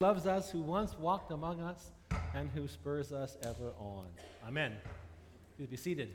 [0.00, 1.90] loves us, who once walked among us,
[2.32, 4.06] and who spurs us ever on.
[4.46, 4.76] Amen.
[5.56, 6.10] Please be seated.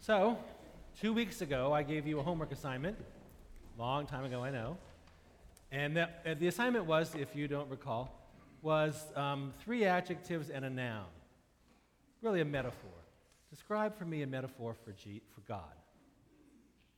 [0.00, 0.36] So,
[1.00, 2.96] two weeks ago, I gave you a homework assignment.
[3.78, 4.76] Long time ago, I know.
[5.70, 8.10] And the, uh, the assignment was, if you don't recall,
[8.60, 11.06] was um, three adjectives and a noun.
[12.22, 12.90] Really a metaphor.
[13.50, 15.76] Describe for me a metaphor for, G, for God.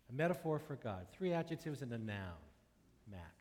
[0.09, 1.05] A metaphor for God.
[1.13, 2.41] Three adjectives and a noun.
[3.11, 3.36] Max.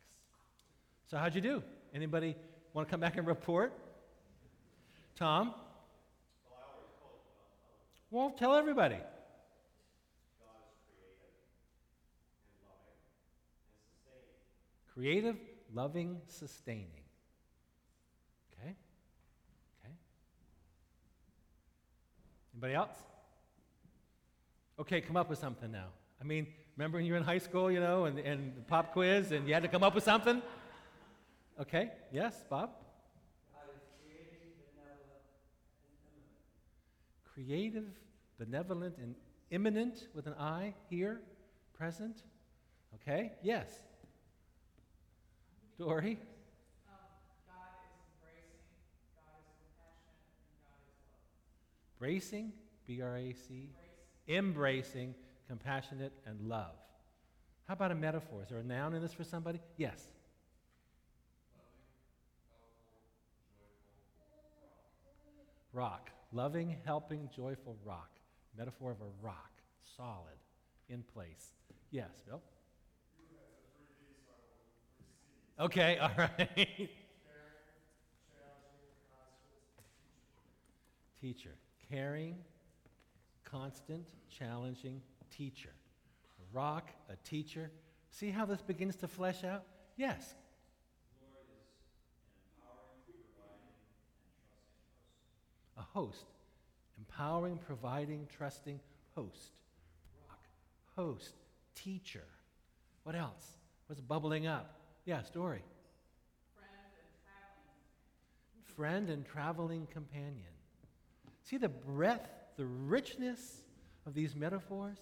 [1.08, 1.62] So how'd you do?
[1.94, 2.34] Anybody
[2.72, 3.72] want to come back and report?
[5.14, 5.54] Tom?
[8.10, 8.96] Well, tell everybody.
[14.92, 15.36] Creative,
[15.74, 16.86] loving, sustaining.
[18.52, 18.74] Okay?
[19.84, 19.94] Okay.
[22.54, 22.96] Anybody else?
[24.78, 25.88] Okay, come up with something now.
[26.20, 26.46] I mean,
[26.76, 29.46] remember when you were in high school, you know, and, and the pop quiz, and
[29.46, 30.42] you had to come up with something?
[31.58, 32.70] Okay, yes, Bob?
[37.32, 37.84] Creative,
[38.38, 39.14] benevolent, and
[39.50, 41.20] immanent with an I here,
[41.76, 42.22] present.
[42.94, 43.68] Okay, yes.
[45.78, 46.18] Dory?
[46.88, 46.96] Um
[47.46, 48.64] God is embracing,
[49.14, 51.98] God is compassionate, and God is love.
[51.98, 52.52] Bracing,
[52.86, 53.68] B R A C,
[54.28, 55.14] embracing,
[55.46, 56.76] compassionate, and love.
[57.68, 58.42] How about a metaphor?
[58.42, 59.60] Is there a noun in this for somebody?
[59.76, 60.02] Yes.
[65.76, 66.10] Rock.
[66.32, 68.08] Loving, helping, joyful rock.
[68.56, 69.50] Metaphor of a rock.
[69.94, 70.38] Solid.
[70.88, 71.52] In place.
[71.90, 72.40] Yes, Bill?
[75.60, 76.48] Okay, all right.
[81.20, 81.56] teacher.
[81.90, 82.36] Caring,
[83.44, 85.74] constant, challenging teacher.
[86.40, 87.70] A rock, a teacher.
[88.10, 89.64] See how this begins to flesh out?
[89.98, 90.34] Yes.
[95.96, 96.26] Host.
[96.98, 98.78] Empowering, providing, trusting
[99.14, 99.52] host.
[100.28, 100.44] Rock,
[100.94, 101.32] host,
[101.74, 102.24] teacher.
[103.04, 103.56] What else?
[103.86, 104.78] What's bubbling up?
[105.06, 105.62] Yeah, story.
[108.76, 110.52] Friend and traveling companion.
[111.42, 112.28] See the breadth,
[112.58, 113.62] the richness
[114.04, 114.98] of these metaphors?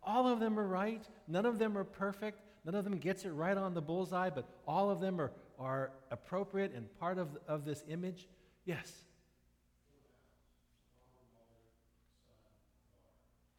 [0.00, 1.04] All of them are right.
[1.26, 2.40] None of them are perfect.
[2.64, 5.90] None of them gets it right on the bullseye, but all of them are, are
[6.12, 8.28] appropriate and part of, of this image.
[8.64, 8.92] Yes.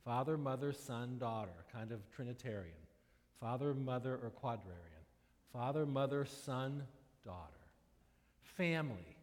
[0.08, 2.78] Father, mother, son, daughter, kind of Trinitarian.
[3.42, 5.04] Father, mother, or quadrarian.
[5.52, 6.82] Father, mother, son,
[7.26, 7.52] daughter.
[8.56, 9.18] Family.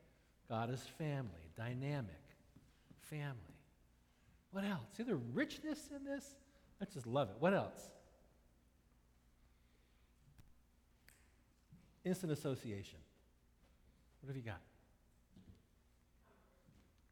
[0.47, 2.21] God is family, dynamic.
[3.01, 3.33] Family.
[4.51, 4.85] What else?
[4.95, 6.35] See the richness in this?
[6.83, 7.37] I just love it.
[7.39, 7.89] What else?
[12.05, 12.99] Instant association.
[14.21, 14.61] What have you got?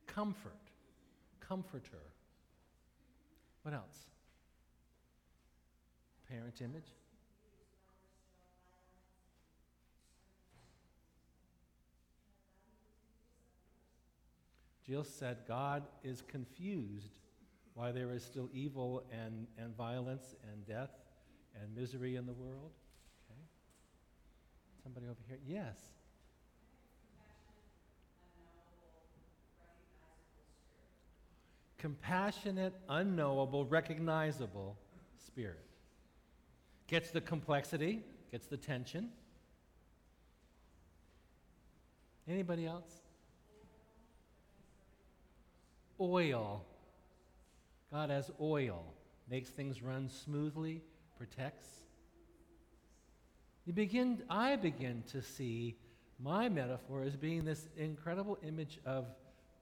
[0.06, 0.52] Comfort.
[1.40, 2.11] Comforter.
[3.62, 4.06] What else?
[6.28, 6.92] Parent image.
[14.84, 17.20] Jill said, God is confused
[17.74, 20.90] why there is still evil and, and violence and death
[21.60, 22.72] and misery in the world.
[23.30, 23.40] Okay.
[24.82, 25.38] Somebody over here?
[25.46, 25.76] Yes.
[31.82, 34.78] Compassionate, unknowable, recognizable
[35.26, 35.66] spirit.
[36.86, 39.08] Gets the complexity, gets the tension.
[42.28, 43.00] Anybody else?
[46.00, 46.64] Oil.
[47.90, 48.84] God has oil,
[49.28, 50.82] makes things run smoothly,
[51.18, 51.66] protects.
[53.66, 55.74] You begin, I begin to see
[56.20, 59.06] my metaphor as being this incredible image of,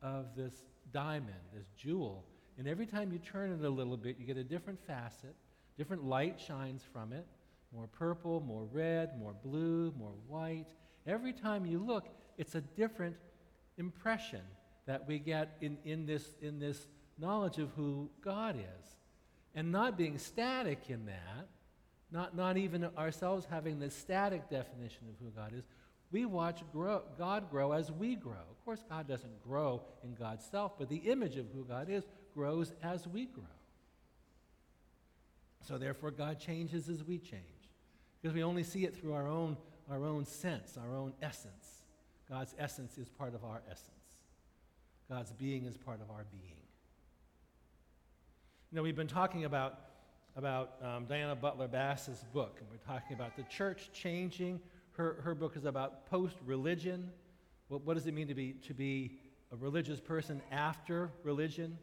[0.03, 0.53] of this
[0.93, 2.25] diamond, this jewel.
[2.59, 5.35] And every time you turn it a little bit, you get a different facet,
[5.77, 7.27] different light shines from it
[7.73, 10.67] more purple, more red, more blue, more white.
[11.07, 13.17] Every time you look, it's a different
[13.79, 14.41] impression
[14.87, 16.87] that we get in, in, this, in this
[17.19, 18.97] knowledge of who God is.
[19.55, 21.49] And not being static in that,
[22.13, 25.65] not, not even ourselves having this static definition of who God is,
[26.13, 28.33] we watch grow, God grow as we grow.
[28.33, 32.05] Of course, God doesn't grow in God's self, but the image of who God is
[32.35, 33.45] grows as we grow.
[35.67, 37.43] So therefore, God changes as we change.
[38.21, 39.57] Because we only see it through our own,
[39.91, 41.85] our own sense, our own essence.
[42.29, 43.89] God's essence is part of our essence.
[45.09, 46.57] God's being is part of our being.
[48.71, 49.79] You know, we've been talking about,
[50.37, 54.61] about um, Diana Butler Bass's book, and we're talking about the church changing
[55.01, 57.11] Her, her book is about post religion.
[57.69, 59.19] What, what does it mean to be, to be
[59.51, 61.79] a religious person after religion?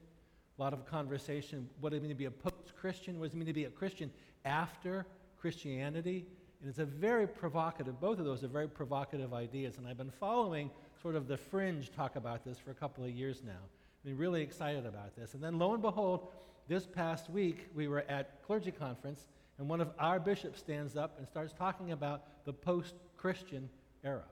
[0.59, 1.67] A lot of conversation.
[1.79, 3.19] What does it mean to be a post Christian?
[3.19, 4.11] What does it mean to be a Christian
[4.45, 5.07] after
[5.41, 6.27] Christianity?
[6.61, 9.79] And it's a very provocative, both of those are very provocative ideas.
[9.79, 10.69] And I've been following
[11.01, 13.53] sort of the fringe talk about this for a couple of years now.
[13.53, 15.33] I've been really excited about this.
[15.33, 16.27] And then lo and behold,
[16.67, 19.27] this past week we were at clergy conference,
[19.57, 23.69] and one of our bishops stands up and starts talking about the post Christian
[24.03, 24.23] era.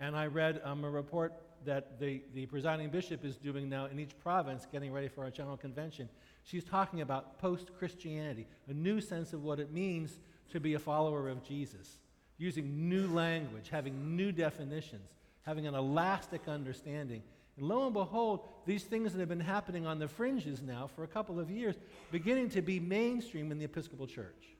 [0.00, 1.32] And I read um, a report
[1.64, 5.30] that the, the presiding bishop is doing now in each province, getting ready for our
[5.30, 6.08] general convention.
[6.44, 10.18] She's talking about post Christianity, a new sense of what it means
[10.50, 11.98] to be a follower of Jesus,
[12.36, 15.08] using new language, having new definitions,
[15.42, 17.22] having an elastic understanding.
[17.56, 21.04] And lo and behold, these things that have been happening on the fringes now for
[21.04, 21.76] a couple of years,
[22.10, 24.56] beginning to be mainstream in the Episcopal Church.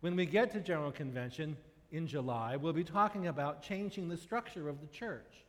[0.00, 1.56] When we get to General Convention
[1.94, 5.44] in July, we'll be talking about changing the structure of the church.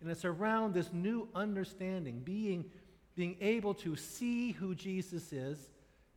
[0.00, 2.64] And it's around this new understanding, being,
[3.16, 5.68] being able to see who Jesus is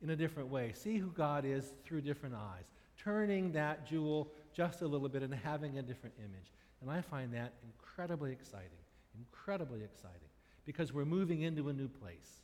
[0.01, 2.63] in a different way, see who God is through different eyes,
[2.97, 6.53] turning that jewel just a little bit and having a different image.
[6.81, 8.69] And I find that incredibly exciting,
[9.18, 10.29] incredibly exciting,
[10.65, 12.41] because we're moving into a new place.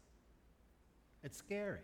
[1.23, 1.79] It's scary.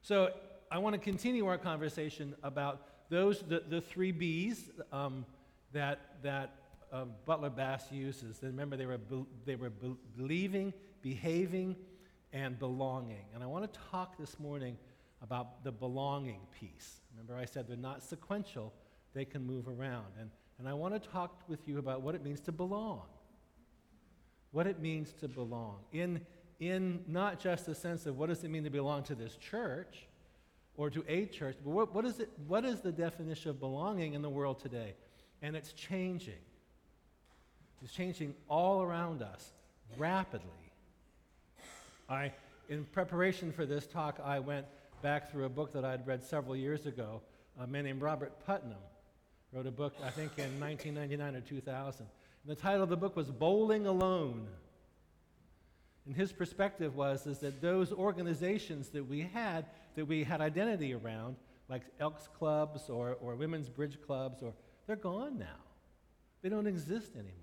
[0.00, 0.30] So
[0.72, 5.26] I want to continue our conversation about those, the, the three B's um,
[5.72, 6.54] that, that
[6.90, 8.38] uh, Butler Bass uses.
[8.42, 10.72] Remember, they were, be, they were be- believing,
[11.02, 11.76] behaving,
[12.32, 13.26] and belonging.
[13.34, 14.78] And I want to talk this morning
[15.22, 17.00] about the belonging piece.
[17.12, 18.72] Remember, I said they're not sequential,
[19.12, 20.06] they can move around.
[20.18, 23.02] And, and I want to talk with you about what it means to belong.
[24.52, 25.80] What it means to belong.
[25.92, 26.22] In,
[26.60, 30.06] in not just the sense of what does it mean to belong to this church
[30.76, 34.14] or to a church, but what, what, is, it, what is the definition of belonging
[34.14, 34.94] in the world today?
[35.42, 36.34] And it's changing.
[37.82, 39.52] It's changing all around us
[39.98, 40.48] rapidly.
[42.08, 42.32] I,
[42.68, 44.66] in preparation for this talk, I went
[45.02, 47.20] back through a book that I'd read several years ago.
[47.60, 48.78] A man named Robert Putnam
[49.52, 52.06] wrote a book, I think, in 1999 or 2000.
[52.44, 54.46] And the title of the book was Bowling Alone.
[56.06, 60.94] And his perspective was is that those organizations that we had, that we had identity
[60.94, 61.36] around,
[61.68, 64.52] like Elks clubs or, or women's bridge clubs, or
[64.86, 65.46] they're gone now.
[66.42, 67.36] They don't exist anymore.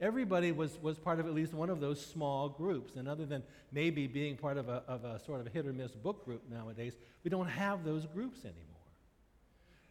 [0.00, 2.96] Everybody was, was part of at least one of those small groups.
[2.96, 5.72] And other than maybe being part of a, of a sort of a hit or
[5.72, 8.66] miss book group nowadays, we don't have those groups anymore.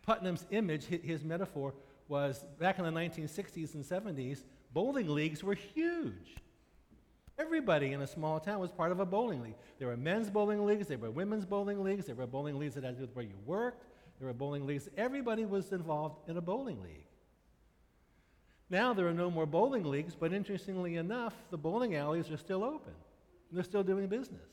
[0.01, 1.73] Putnam's image, his metaphor,
[2.09, 4.43] was back in the 1960s and 70s,
[4.73, 6.35] bowling leagues were huge.
[7.41, 9.55] Everybody in a small town was part of a bowling league.
[9.79, 12.83] There were men's bowling leagues, there were women's bowling leagues, there were bowling leagues that
[12.83, 13.83] had to do with where you worked,
[14.19, 14.87] there were bowling leagues.
[14.95, 17.07] Everybody was involved in a bowling league.
[18.69, 22.63] Now there are no more bowling leagues, but interestingly enough, the bowling alleys are still
[22.63, 22.93] open.
[23.51, 24.47] They're still doing business.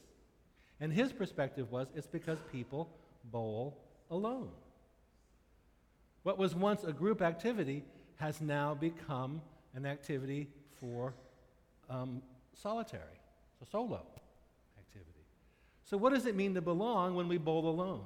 [0.80, 2.88] And his perspective was it's because people
[3.24, 3.76] bowl
[4.10, 4.48] alone.
[6.22, 7.84] What was once a group activity
[8.16, 9.42] has now become
[9.74, 10.48] an activity
[10.80, 11.12] for
[11.90, 12.22] um,
[12.62, 13.20] solitary,
[13.58, 14.06] so solo
[14.78, 15.24] activity.
[15.84, 18.04] So, what does it mean to belong when we bowl alone?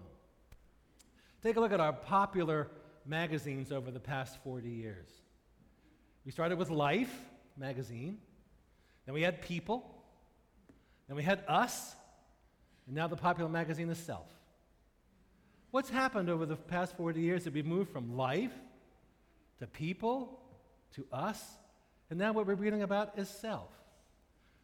[1.42, 2.68] Take a look at our popular
[3.04, 5.08] magazines over the past 40 years.
[6.24, 7.12] We started with Life
[7.56, 8.18] magazine,
[9.06, 10.04] then we had People,
[11.08, 11.96] then we had Us,
[12.86, 14.28] and now the popular magazine is Self.
[15.72, 18.52] What's happened over the past 40 years that we've moved from life
[19.58, 20.38] to people
[20.94, 21.42] to us,
[22.10, 23.70] and now what we're reading about is self.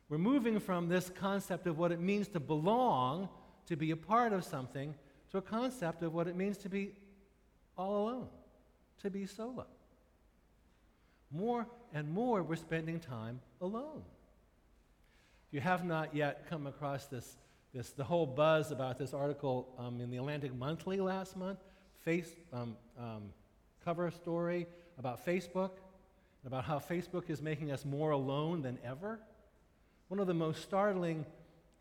[0.08, 3.28] We're moving from this concept of what it means to belong,
[3.66, 4.94] to be a part of something,
[5.30, 6.92] to a concept of what it means to be
[7.76, 8.28] all alone,
[9.02, 9.66] to be solo.
[11.30, 14.02] More and more, we're spending time alone.
[15.48, 17.36] If you have not yet come across this,
[17.74, 21.58] this the whole buzz about this article um, in the Atlantic Monthly last month,
[22.00, 23.24] face, um, um,
[23.84, 24.66] cover story
[24.98, 25.72] about Facebook,
[26.46, 29.20] about how Facebook is making us more alone than ever.
[30.08, 31.24] One of the most startling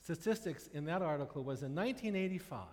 [0.01, 2.65] statistics in that article was in 1985,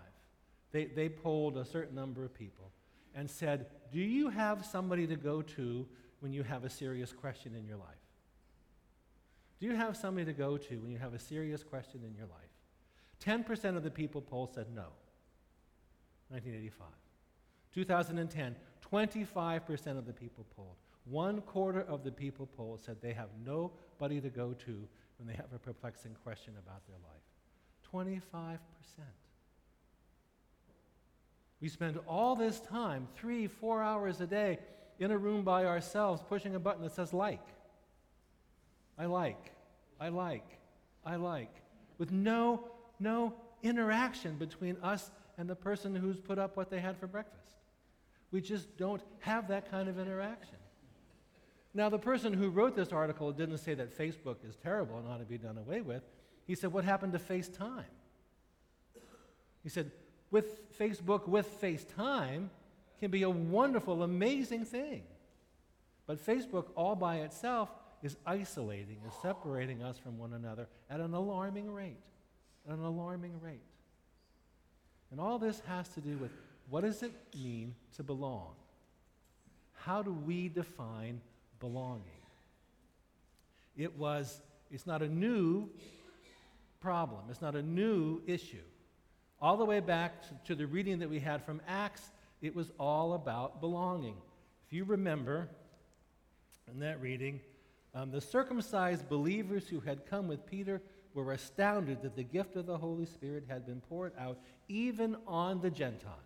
[0.73, 2.70] they, they polled a certain number of people
[3.14, 5.87] and said, Do you have somebody to go to
[6.20, 7.88] when you have a serious question in your life?
[9.61, 12.26] Do you have somebody to go to when you have a serious question in your
[12.26, 13.46] life?
[13.46, 14.88] 10% of the people polled said no.
[16.28, 16.87] 1985.
[17.75, 18.56] 2010,
[18.92, 20.76] 25% of the people polled.
[21.04, 24.87] One quarter of the people polled said they have nobody to go to
[25.18, 27.25] when they have a perplexing question about their life.
[27.92, 28.59] 25%.
[31.61, 34.59] We spend all this time, three, four hours a day,
[34.99, 37.40] in a room by ourselves, pushing a button that says like.
[38.99, 39.52] I like,
[40.00, 40.47] I like,
[41.04, 41.50] I like,
[41.99, 42.68] with no,
[43.00, 47.56] no interaction between us and the person who's put up what they had for breakfast.
[48.30, 50.59] We just don't have that kind of interaction.
[51.75, 55.19] Now, the person who wrote this article didn't say that Facebook is terrible and ought
[55.19, 56.02] to be done away with.
[56.47, 57.85] He said, What happened to FaceTime?
[59.64, 59.90] He said,
[60.31, 62.49] with Facebook, with FaceTime,
[63.00, 65.02] can be a wonderful, amazing thing.
[66.07, 67.71] But Facebook, all by itself,
[68.02, 72.00] is isolating, is separating us from one another at an alarming rate.
[72.69, 73.62] At an alarming rate.
[75.11, 76.31] And all this has to do with
[76.69, 78.54] what does it mean to belong?
[79.73, 81.21] How do we define
[81.64, 82.21] belonging?
[83.75, 85.71] It was, it's not a new
[86.78, 88.66] problem, it's not a new issue.
[89.40, 92.02] All the way back to, the reading that we had from Acts,
[92.42, 94.16] it was all about belonging.
[94.66, 95.49] If you remember
[96.71, 97.40] in that reading,
[97.94, 100.83] um, the circumcised believers who had come with Peter
[101.14, 105.62] were astounded that the gift of the Holy Spirit had been poured out even on
[105.62, 106.18] the Gentiles.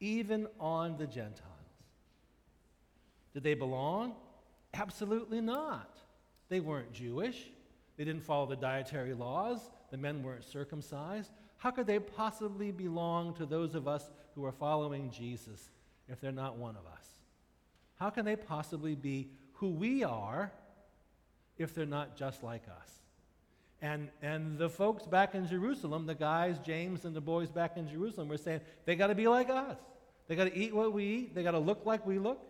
[0.00, 1.51] Even on the Gentiles.
[3.32, 4.14] Did they belong?
[4.74, 5.98] Absolutely not.
[6.48, 7.48] They weren't Jewish.
[7.96, 9.70] They didn't follow the dietary laws.
[9.90, 11.30] The men weren't circumcised.
[11.58, 15.70] How could they possibly belong to those of us who are following Jesus
[16.08, 17.06] if they're not one of us?
[17.96, 20.50] How can they possibly be who we are
[21.58, 22.90] if they're not just like us?
[23.80, 27.88] And, and the folks back in Jerusalem, the guys, James and the boys back in
[27.88, 29.76] Jerusalem, were saying, they got to be like us.
[30.28, 31.34] They got to eat what we eat.
[31.34, 32.40] They got to look like we look.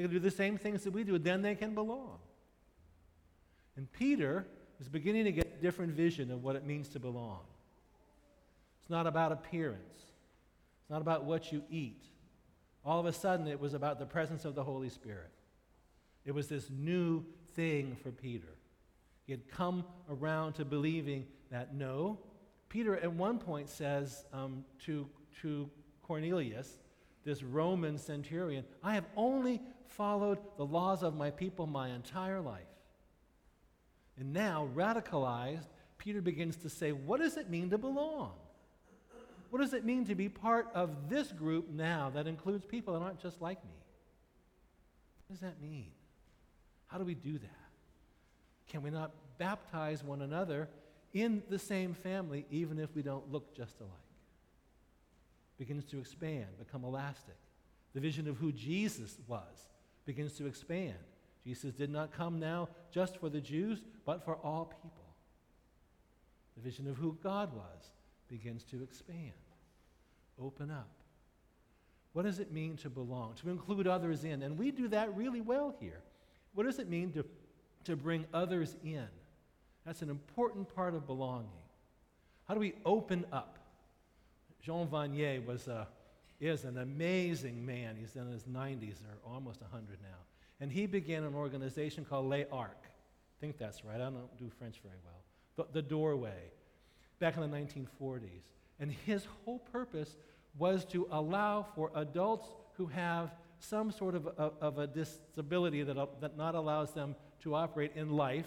[0.00, 1.18] They to do the same things that we do.
[1.18, 2.20] Then they can belong.
[3.76, 4.46] And Peter
[4.80, 7.40] is beginning to get a different vision of what it means to belong.
[8.80, 12.02] It's not about appearance, it's not about what you eat.
[12.82, 15.32] All of a sudden, it was about the presence of the Holy Spirit.
[16.24, 17.22] It was this new
[17.54, 18.54] thing for Peter.
[19.26, 22.20] He had come around to believing that no.
[22.70, 25.06] Peter, at one point, says um, to,
[25.42, 25.68] to
[26.02, 26.78] Cornelius,
[27.22, 32.62] this Roman centurion, I have only followed the laws of my people my entire life.
[34.18, 35.66] And now, radicalized,
[35.98, 38.32] Peter begins to say, What does it mean to belong?
[39.50, 43.00] What does it mean to be part of this group now that includes people that
[43.00, 43.74] aren't just like me?
[45.26, 45.90] What does that mean?
[46.86, 47.50] How do we do that?
[48.68, 50.68] Can we not baptize one another
[51.12, 53.92] in the same family even if we don't look just alike?
[55.58, 57.36] Begins to expand, become elastic.
[57.92, 59.68] The vision of who Jesus was
[60.04, 60.94] begins to expand.
[61.44, 65.14] Jesus did not come now just for the Jews, but for all people.
[66.56, 67.90] The vision of who God was
[68.28, 69.32] begins to expand,
[70.40, 70.88] open up.
[72.12, 74.42] What does it mean to belong, to include others in?
[74.42, 76.02] And we do that really well here.
[76.54, 77.24] What does it mean to,
[77.84, 79.06] to bring others in?
[79.86, 81.48] That's an important part of belonging.
[82.46, 83.58] How do we open up?
[84.60, 85.86] Jean Vanier was a,
[86.40, 87.96] is an amazing man.
[87.98, 90.08] He's in his 90s or almost 100 now.
[90.60, 92.88] And he began an organization called Les Arcs.
[92.88, 93.96] I think that's right.
[93.96, 95.66] I don't do French very well.
[95.66, 96.50] The, the doorway,
[97.18, 98.42] back in the 1940s.
[98.78, 100.16] And his whole purpose
[100.58, 106.20] was to allow for adults who have some sort of a, of a disability that,
[106.20, 108.46] that not allows them to operate in life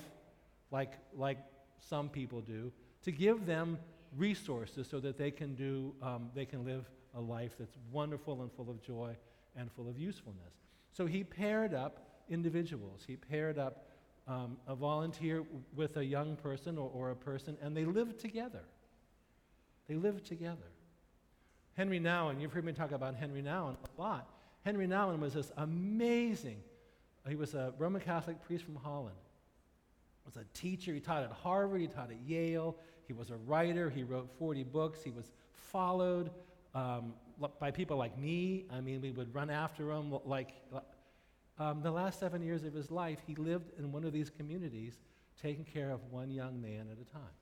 [0.72, 1.38] like, like
[1.80, 2.72] some people do,
[3.04, 3.78] to give them
[4.18, 6.86] resources so that they can, do, um, they can live
[7.16, 9.16] a life that's wonderful and full of joy
[9.56, 10.54] and full of usefulness.
[10.92, 13.04] So he paired up individuals.
[13.06, 13.88] He paired up
[14.28, 15.44] um, a volunteer
[15.76, 18.64] with a young person or, or a person, and they lived together.
[19.88, 20.72] They lived together.
[21.76, 24.30] Henry Nouwen, you've heard me talk about Henry Nouwen a lot.
[24.64, 26.58] Henry Nouwen was this amazing,
[27.28, 29.16] he was a Roman Catholic priest from Holland.
[30.24, 30.94] He was a teacher.
[30.94, 31.82] He taught at Harvard.
[31.82, 32.76] He taught at Yale.
[33.08, 33.90] He was a writer.
[33.90, 35.04] He wrote 40 books.
[35.04, 36.32] He was followed
[36.74, 37.14] um,
[37.60, 38.66] by people like me.
[38.72, 40.50] I mean, we would run after him like.
[41.60, 45.00] Um, the last seven years of his life, he lived in one of these communities,
[45.40, 47.38] taking care of one young man at a time.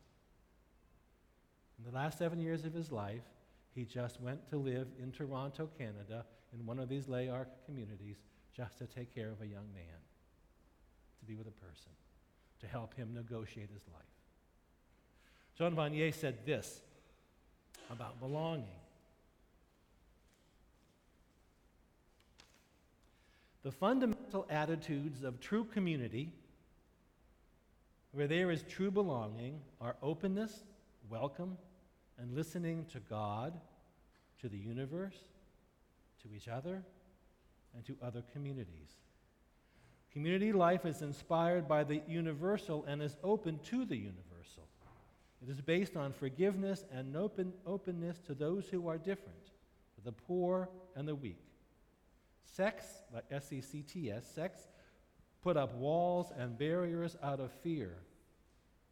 [1.80, 3.24] In the last seven years of his life,
[3.74, 8.18] he just went to live in Toronto, Canada, in one of these Les Arcs communities,
[8.54, 10.02] just to take care of a young man,
[11.20, 11.92] to be with a person,
[12.60, 14.04] to help him negotiate his life.
[15.58, 16.82] Jean Vanier said this
[17.90, 18.81] about belonging.
[23.64, 26.32] The fundamental attitudes of true community,
[28.12, 30.64] where there is true belonging, are openness,
[31.10, 31.58] welcome,
[32.18, 33.54] and listening to God,
[34.42, 35.18] to the universe,
[36.24, 36.84] to each other,
[37.76, 38.90] and to other communities.
[40.12, 44.68] Community life is inspired by the universal and is open to the universal.
[45.42, 49.46] It is based on forgiveness and open, openness to those who are different,
[49.96, 51.51] to the poor and the weak.
[52.44, 54.68] Sects, like S E C T S, sects
[55.42, 57.96] put up walls and barriers out of fear,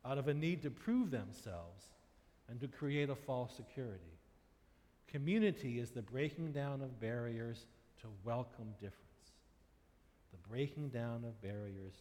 [0.05, 1.83] out of a need to prove themselves
[2.49, 4.17] and to create a false security.
[5.07, 7.65] Community is the breaking down of barriers
[8.01, 8.95] to welcome difference.
[10.31, 11.93] The breaking down of barriers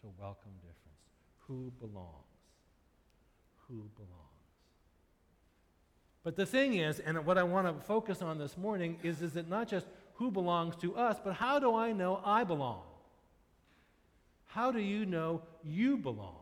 [0.00, 0.78] to welcome difference.
[1.46, 2.24] Who belongs?
[3.68, 4.30] Who belongs?
[6.22, 9.32] But the thing is, and what I want to focus on this morning is, is
[9.32, 9.86] that not just
[10.20, 12.82] who belongs to us, but how do I know I belong?
[14.44, 16.36] How do you know you belong?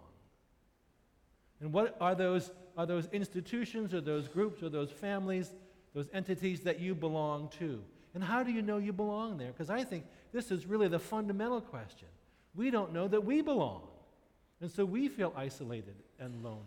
[1.61, 5.53] And what are those, are those institutions or those groups or those families,
[5.95, 7.81] those entities that you belong to?
[8.15, 9.53] And how do you know you belong there?
[9.53, 12.09] Because I think this is really the fundamental question.
[12.57, 13.83] We don't know that we belong.
[14.61, 16.65] And so we feel isolated and lonely.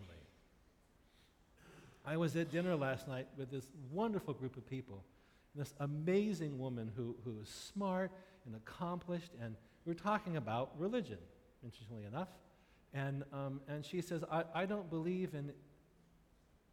[2.06, 5.04] I was at dinner last night with this wonderful group of people,
[5.54, 8.10] this amazing woman who, who is smart
[8.46, 9.54] and accomplished, and
[9.84, 11.18] we are talking about religion,
[11.62, 12.28] interestingly enough.
[12.94, 15.52] And, um, and she says, I, I don't believe in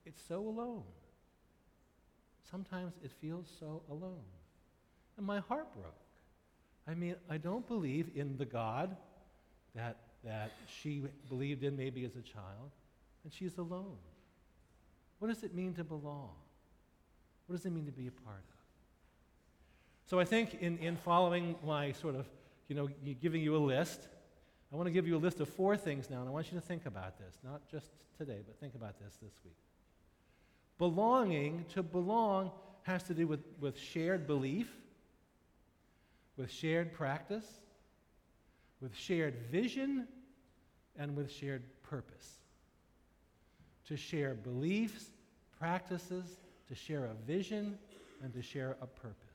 [0.06, 0.84] it's so alone.
[2.50, 4.24] Sometimes it feels so alone.
[5.18, 5.94] And my heart broke.
[6.88, 8.96] I mean, I don't believe in the God
[9.76, 12.72] that, that she believed in maybe as a child,
[13.24, 13.98] and she's alone.
[15.20, 16.32] What does it mean to belong?
[17.46, 18.59] What does it mean to be a part of?
[20.10, 22.28] So I think in, in following my sort of,
[22.68, 22.90] you know,
[23.22, 24.08] giving you a list,
[24.74, 26.60] I want to give you a list of four things now, and I want you
[26.60, 29.56] to think about this, not just today, but think about this this week.
[30.80, 32.50] Belonging, to belong,
[32.84, 34.72] has to do with, with shared belief,
[36.38, 37.46] with shared practice,
[38.82, 40.08] with shared vision,
[40.98, 42.38] and with shared purpose.
[43.90, 45.06] To share beliefs,
[45.60, 47.78] practices, to share a vision,
[48.24, 49.29] and to share a purpose.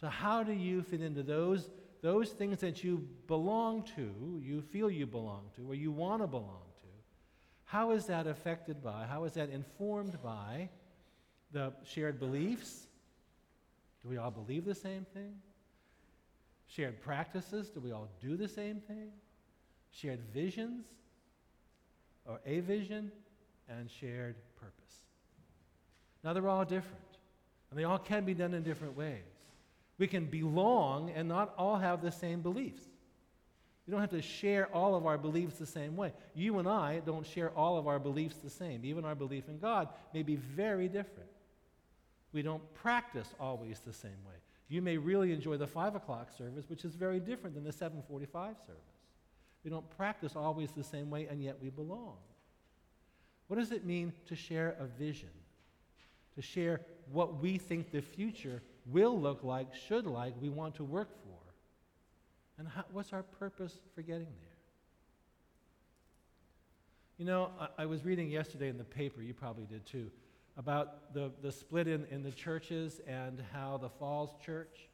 [0.00, 1.68] So, how do you fit into those
[2.02, 6.26] those things that you belong to, you feel you belong to, or you want to
[6.26, 6.86] belong to,
[7.64, 10.68] how is that affected by, how is that informed by
[11.52, 12.86] the shared beliefs?
[14.02, 15.34] Do we all believe the same thing?
[16.66, 17.68] Shared practices?
[17.68, 19.10] Do we all do the same thing?
[19.92, 20.86] Shared visions?
[22.24, 23.12] Or a vision?
[23.68, 24.94] And shared purpose.
[26.24, 27.18] Now, they're all different,
[27.70, 29.29] and they all can be done in different ways.
[30.00, 32.80] We can belong and not all have the same beliefs.
[33.86, 36.14] We don't have to share all of our beliefs the same way.
[36.34, 38.82] You and I don't share all of our beliefs the same.
[38.86, 41.28] Even our belief in God may be very different.
[42.32, 44.36] We don't practice always the same way.
[44.68, 48.56] You may really enjoy the 5 o'clock service, which is very different than the 745
[48.66, 48.80] service.
[49.64, 52.16] We don't practice always the same way, and yet we belong.
[53.48, 55.28] What does it mean to share a vision?
[56.36, 56.80] To share
[57.12, 61.30] what we think the future will look like, should like, we want to work for.
[62.58, 64.50] And how, what's our purpose for getting there?
[67.18, 70.10] You know, I, I, was reading yesterday in the paper, you probably did too,
[70.56, 74.88] about the, the split in, in the churches and how the Falls Church,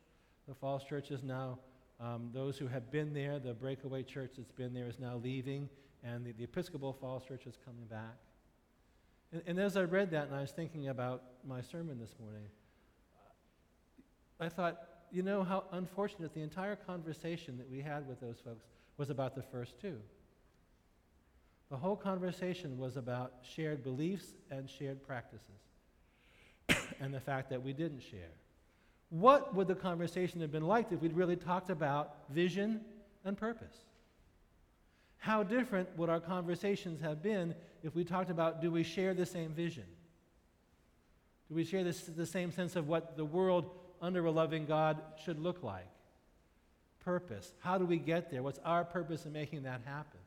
[0.49, 1.59] the Falls Church is now,
[2.01, 5.69] um, those who have been there, the breakaway church that's been there is now leaving,
[6.05, 8.17] and the, the Episcopal Falls Church is coming back.
[9.33, 12.49] And, and as I read that and I was thinking about my sermon this morning,
[14.41, 18.67] I thought, you know how unfortunate the entire conversation that we had with those folks
[18.97, 19.97] was about the first two.
[21.71, 25.41] The whole conversation was about shared beliefs and shared practices,
[27.01, 28.33] and the fact that we didn't share.
[29.11, 32.81] What would the conversation have been like if we'd really talked about vision
[33.25, 33.77] and purpose?
[35.19, 39.27] How different would our conversations have been if we talked about do we share the
[39.27, 39.85] same vision?
[41.49, 43.71] Do we share this, the same sense of what the world
[44.07, 45.89] under a loving God should look like.
[47.01, 47.53] Purpose.
[47.59, 48.43] How do we get there?
[48.43, 50.21] What's our purpose in making that happen?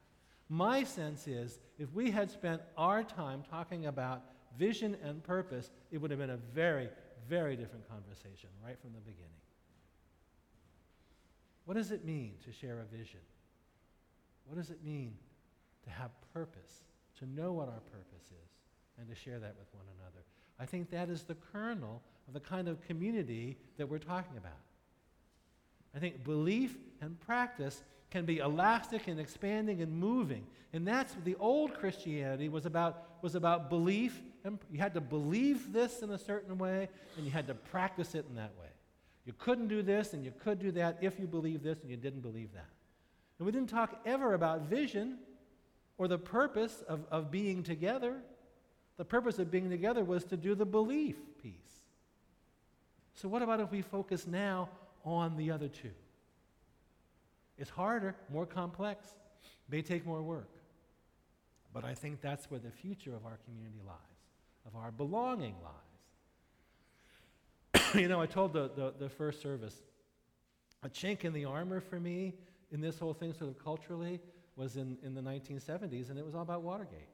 [0.50, 4.24] My sense is if we had spent our time talking about
[4.58, 6.90] vision and purpose, it would have been a very,
[7.28, 9.30] very different conversation right from the beginning.
[11.66, 13.20] What does it mean to share a vision?
[14.46, 15.14] What does it mean
[15.84, 16.82] to have purpose,
[17.20, 18.52] to know what our purpose is,
[18.98, 20.26] and to share that with one another?
[20.60, 24.52] I think that is the kernel of the kind of community that we're talking about.
[25.96, 30.46] I think belief and practice can be elastic and expanding and moving.
[30.74, 35.02] And that's what the old Christianity was about, was about belief and you had to
[35.02, 36.88] believe this in a certain way,
[37.18, 38.70] and you had to practice it in that way.
[39.26, 41.98] You couldn't do this, and you could do that if you believed this, and you
[41.98, 42.70] didn't believe that.
[43.38, 45.18] And we didn't talk ever about vision
[45.98, 48.22] or the purpose of, of being together.
[48.98, 51.79] The purpose of being together was to do the belief piece.
[53.16, 54.70] So, what about if we focus now
[55.04, 55.92] on the other two?
[57.58, 59.06] It's harder, more complex,
[59.70, 60.50] may take more work.
[61.74, 63.98] But I think that's where the future of our community lies,
[64.66, 65.56] of our belonging
[67.74, 67.94] lies.
[67.96, 69.76] you know, I told the, the, the first service,
[70.84, 72.34] a chink in the armor for me
[72.72, 74.20] in this whole thing, sort of culturally,
[74.56, 77.10] was in, in the 1970s, and it was all about Watergate.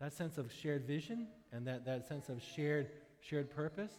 [0.00, 2.90] That sense of shared vision and that, that sense of shared,
[3.20, 3.92] shared purpose,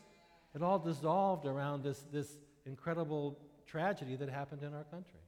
[0.56, 5.20] it all dissolved around this, this incredible tragedy that happened in our country.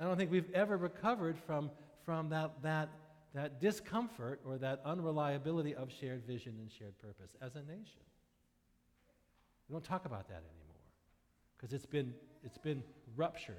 [0.00, 1.70] I don't think we've ever recovered from,
[2.04, 2.90] from that, that,
[3.34, 8.02] that discomfort or that unreliability of shared vision and shared purpose as a nation.
[9.68, 10.82] We don't talk about that anymore
[11.56, 12.12] because it's been,
[12.44, 12.82] it's been
[13.16, 13.56] ruptured.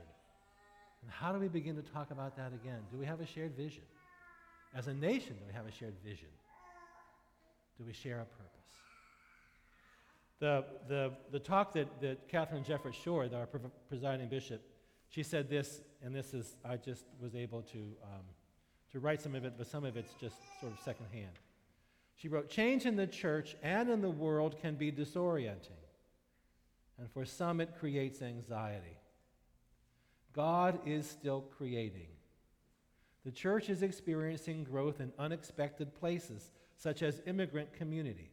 [1.02, 2.80] And how do we begin to talk about that again?
[2.92, 3.84] Do we have a shared vision?
[4.76, 6.28] As a nation, do we have a shared vision?
[7.78, 8.58] Do we share a purpose?
[10.40, 14.62] The, the, the talk that, that Katharine Jefferts Schori, our pre- presiding bishop,
[15.10, 18.24] she said this, and this is, I just was able to, um,
[18.92, 21.32] to write some of it, but some of it's just sort of secondhand.
[22.16, 25.82] She wrote, Change in the church and in the world can be disorienting,
[27.00, 28.98] and for some it creates anxiety.
[30.34, 32.08] God is still creating.
[33.26, 38.32] The church is experiencing growth in unexpected places, such as immigrant communities.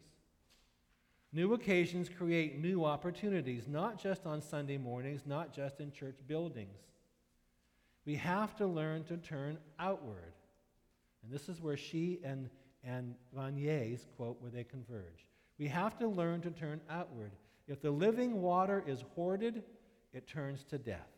[1.35, 6.79] New occasions create new opportunities, not just on Sunday mornings, not just in church buildings.
[8.07, 10.35] We have to learn to turn outward.
[11.25, 12.49] And this is where she and,
[12.85, 15.27] and Vanier's quote, where they converge.
[15.59, 17.33] We have to learn to turn outward.
[17.67, 19.65] If the living water is hoarded,
[20.13, 21.11] it turns to death.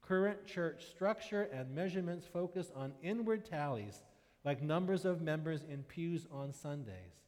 [0.00, 4.02] Current church structure and measurements focus on inward tallies,
[4.46, 7.18] like numbers of members in pews on Sundays.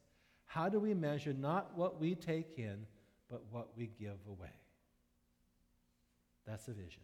[0.51, 2.85] How do we measure not what we take in,
[3.29, 4.51] but what we give away?
[6.45, 7.03] That's a vision.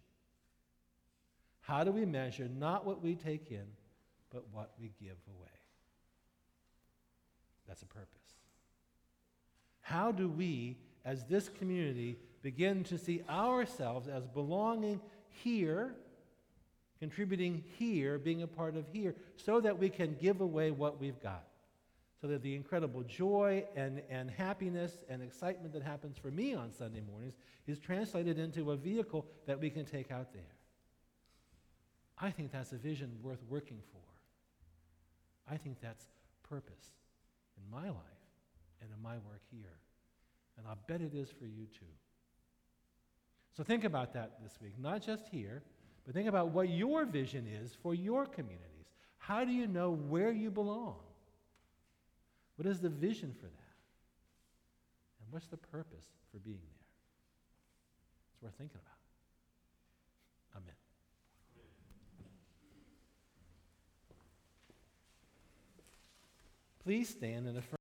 [1.61, 3.63] How do we measure not what we take in,
[4.33, 5.47] but what we give away?
[7.69, 8.09] That's a purpose.
[9.79, 15.95] How do we, as this community, begin to see ourselves as belonging here,
[16.99, 21.21] contributing here, being a part of here, so that we can give away what we've
[21.23, 21.46] got?
[22.19, 26.71] So that the incredible joy and, and happiness and excitement that happens for me on
[26.71, 27.35] Sunday mornings
[27.67, 30.41] is translated into a vehicle that we can take out there.
[32.19, 34.01] I think that's a vision worth working for.
[35.53, 36.07] I think that's
[36.49, 36.91] purpose
[37.55, 38.23] in my life
[38.81, 39.77] and in my work here.
[40.57, 41.85] And I bet it is for you too.
[43.55, 45.61] So think about that this week, not just here,
[46.05, 48.87] but think about what your vision is for your communities.
[49.17, 50.95] How do you know where you belong?
[52.57, 53.75] What is the vision for that?
[55.21, 56.85] And what's the purpose for being there?
[58.33, 58.97] It's worth thinking about.
[60.63, 60.75] Amen.
[66.83, 67.75] Please stand and affirm.